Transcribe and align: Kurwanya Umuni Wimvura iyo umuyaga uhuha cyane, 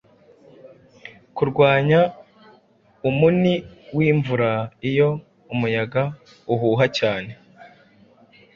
Kurwanya 1.35 2.01
Umuni 3.09 3.53
Wimvura 3.97 4.51
iyo 4.89 5.09
umuyaga 5.53 6.03
uhuha 6.53 6.85
cyane, 6.97 7.31